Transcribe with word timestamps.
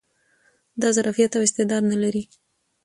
دا 0.81 0.87
ظرفيت 0.97 1.31
او 1.37 1.41
استعداد 1.47 1.83
نه 1.91 1.97
لري 2.03 2.23